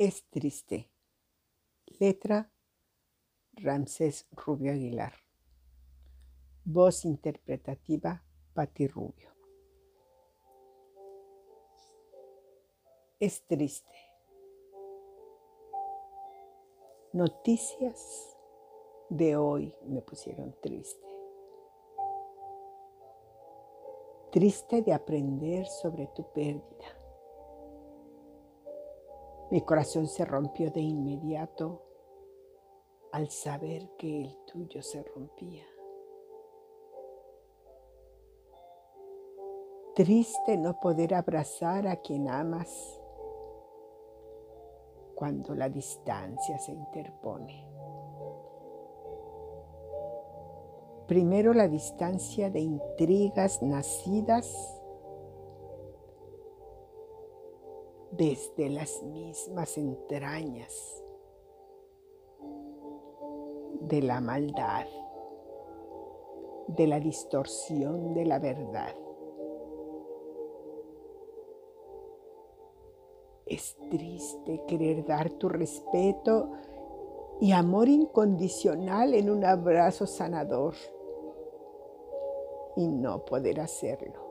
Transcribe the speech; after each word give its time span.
Es 0.00 0.24
triste. 0.30 0.90
Letra 1.98 2.50
Ramsés 3.52 4.26
Rubio 4.30 4.72
Aguilar. 4.72 5.12
Voz 6.64 7.04
interpretativa 7.04 8.24
Pati 8.54 8.88
Rubio. 8.88 9.30
Es 13.18 13.46
triste. 13.46 13.94
Noticias 17.12 18.38
de 19.10 19.36
hoy 19.36 19.74
me 19.84 20.00
pusieron 20.00 20.56
triste. 20.62 21.06
Triste 24.32 24.80
de 24.80 24.94
aprender 24.94 25.66
sobre 25.66 26.06
tu 26.06 26.24
pérdida. 26.32 26.99
Mi 29.50 29.62
corazón 29.62 30.06
se 30.06 30.24
rompió 30.24 30.70
de 30.70 30.80
inmediato 30.80 31.82
al 33.12 33.28
saber 33.30 33.90
que 33.98 34.22
el 34.22 34.36
tuyo 34.46 34.80
se 34.80 35.02
rompía. 35.02 35.64
Triste 39.96 40.56
no 40.56 40.78
poder 40.78 41.14
abrazar 41.14 41.88
a 41.88 41.96
quien 41.96 42.28
amas 42.28 43.00
cuando 45.16 45.54
la 45.56 45.68
distancia 45.68 46.56
se 46.58 46.72
interpone. 46.72 47.66
Primero 51.08 51.52
la 51.52 51.66
distancia 51.66 52.50
de 52.50 52.60
intrigas 52.60 53.60
nacidas 53.62 54.79
desde 58.12 58.68
las 58.70 59.02
mismas 59.02 59.78
entrañas 59.78 61.04
de 63.80 64.02
la 64.02 64.20
maldad, 64.20 64.86
de 66.68 66.86
la 66.86 67.00
distorsión 67.00 68.14
de 68.14 68.24
la 68.24 68.38
verdad. 68.38 68.94
Es 73.46 73.76
triste 73.90 74.62
querer 74.68 75.04
dar 75.04 75.30
tu 75.30 75.48
respeto 75.48 76.52
y 77.40 77.52
amor 77.52 77.88
incondicional 77.88 79.14
en 79.14 79.30
un 79.30 79.44
abrazo 79.44 80.06
sanador 80.06 80.74
y 82.76 82.86
no 82.86 83.24
poder 83.24 83.60
hacerlo. 83.60 84.29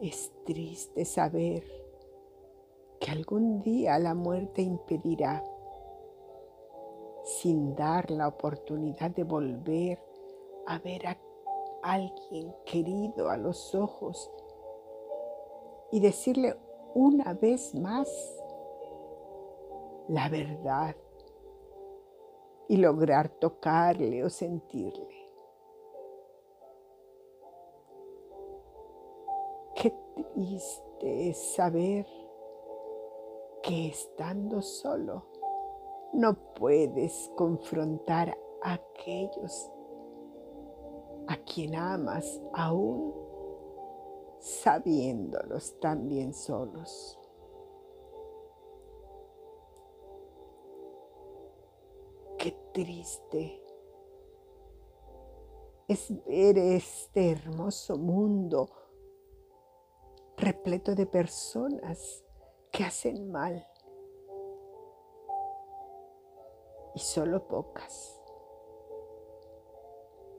Es 0.00 0.32
triste 0.44 1.04
saber 1.04 1.64
que 3.00 3.10
algún 3.10 3.62
día 3.62 3.98
la 3.98 4.14
muerte 4.14 4.62
impedirá, 4.62 5.42
sin 7.24 7.74
dar 7.74 8.08
la 8.08 8.28
oportunidad 8.28 9.10
de 9.10 9.24
volver 9.24 9.98
a 10.68 10.78
ver 10.78 11.04
a 11.04 11.18
alguien 11.82 12.54
querido 12.64 13.28
a 13.28 13.36
los 13.36 13.74
ojos 13.74 14.30
y 15.90 15.98
decirle 15.98 16.54
una 16.94 17.34
vez 17.34 17.74
más 17.74 18.08
la 20.06 20.28
verdad 20.28 20.94
y 22.68 22.76
lograr 22.76 23.30
tocarle 23.30 24.22
o 24.22 24.30
sentirle. 24.30 25.17
Qué 29.80 29.94
triste 30.34 31.28
es 31.28 31.54
saber 31.54 32.04
que 33.62 33.86
estando 33.86 34.60
solo 34.60 35.22
no 36.12 36.34
puedes 36.54 37.30
confrontar 37.36 38.36
a 38.64 38.72
aquellos 38.72 39.70
a 41.28 41.36
quien 41.36 41.76
amas 41.76 42.42
aún 42.54 43.14
sabiéndolos 44.40 45.78
también 45.78 46.34
solos. 46.34 47.16
Qué 52.36 52.50
triste 52.72 53.62
es 55.86 56.12
ver 56.26 56.58
este 56.58 57.30
hermoso 57.30 57.96
mundo 57.96 58.87
repleto 60.38 60.94
de 60.94 61.04
personas 61.04 62.24
que 62.70 62.84
hacen 62.84 63.30
mal. 63.30 63.66
Y 66.94 67.00
solo 67.00 67.46
pocas, 67.46 68.20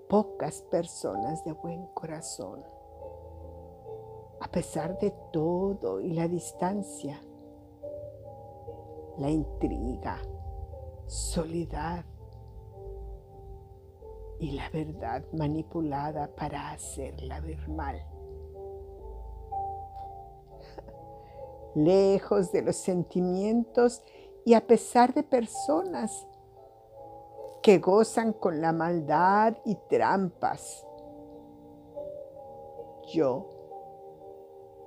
pocas 0.08 0.62
personas 0.64 1.44
de 1.44 1.52
buen 1.52 1.86
corazón. 1.88 2.64
A 4.42 4.50
pesar 4.50 4.98
de 5.00 5.12
todo 5.32 6.00
y 6.00 6.14
la 6.14 6.28
distancia, 6.28 7.22
la 9.18 9.30
intriga, 9.30 10.22
soledad 11.08 12.06
y 14.40 14.52
la 14.52 14.70
verdad 14.70 15.26
manipulada 15.34 16.34
para 16.36 16.72
hacerla 16.72 17.42
ver 17.42 17.68
mal. 17.68 18.02
Lejos 21.84 22.52
de 22.52 22.62
los 22.62 22.76
sentimientos 22.76 24.02
y 24.46 24.54
a 24.54 24.66
pesar 24.66 25.14
de 25.14 25.24
personas 25.24 26.28
que 27.62 27.80
gozan 27.80 28.34
con 28.34 28.62
la 28.62 28.72
maldad 28.72 29.58
y 29.66 29.76
trampas, 29.90 30.86
yo 33.14 33.50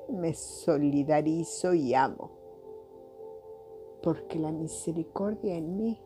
me 0.08 0.34
solidarizo 0.34 1.74
y 1.74 1.94
amo, 1.94 2.30
porque 4.02 4.38
la 4.38 4.52
misericordia 4.52 5.56
en 5.56 5.76
mí 5.76 6.02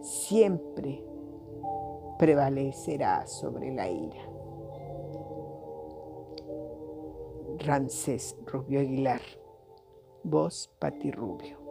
siempre 0.00 1.04
prevalecerá 2.18 3.26
sobre 3.26 3.72
la 3.72 3.88
ira. 3.88 4.22
Ramsés 7.58 8.36
Rubio 8.46 8.80
Aguilar, 8.80 9.20
voz 10.24 10.68
Pati 10.78 11.10
Rubio. 11.10 11.61